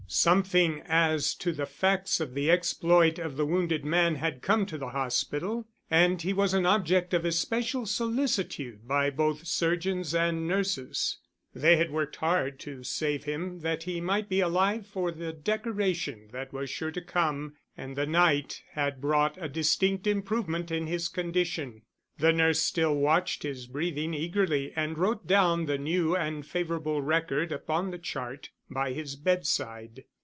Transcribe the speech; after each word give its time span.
Something 0.13 0.81
as 0.87 1.33
to 1.35 1.53
the 1.53 1.65
facts 1.65 2.19
of 2.19 2.33
the 2.33 2.51
exploit 2.51 3.17
of 3.17 3.37
the 3.37 3.45
wounded 3.45 3.85
man 3.85 4.15
had 4.15 4.41
come 4.41 4.65
to 4.65 4.77
the 4.77 4.89
hospital 4.89 5.69
and 5.89 6.21
he 6.21 6.33
was 6.33 6.53
an 6.53 6.65
object 6.65 7.13
of 7.13 7.23
especial 7.23 7.85
solicitude 7.85 8.85
by 8.85 9.09
both 9.09 9.47
surgeons 9.47 10.13
and 10.13 10.45
nurses. 10.45 11.17
They 11.55 11.77
had 11.77 11.91
worked 11.91 12.17
hard 12.17 12.59
to 12.59 12.83
save 12.83 13.23
him 13.23 13.61
that 13.61 13.83
he 13.83 14.01
might 14.01 14.27
be 14.27 14.41
alive 14.41 14.85
for 14.85 15.11
the 15.13 15.31
decoration 15.31 16.27
that 16.33 16.51
was 16.51 16.69
sure 16.69 16.91
to 16.91 17.01
come 17.01 17.53
and 17.77 17.95
the 17.95 18.05
night 18.05 18.63
had 18.73 18.99
brought 18.99 19.41
a 19.41 19.47
distinct 19.47 20.07
improvement 20.07 20.71
in 20.71 20.87
his 20.87 21.07
condition. 21.07 21.83
The 22.19 22.33
nurse 22.33 22.59
still 22.59 22.93
watched 22.93 23.41
his 23.43 23.65
breathing 23.65 24.13
eagerly 24.13 24.73
and 24.75 24.95
wrote 24.97 25.25
down 25.25 25.65
the 25.65 25.77
new 25.79 26.15
and 26.15 26.45
favorable 26.45 27.01
record 27.01 27.51
upon 27.53 27.89
the 27.89 27.97
chart 27.97 28.49
by 28.69 28.93
his 28.93 29.15
bedside. 29.15 30.03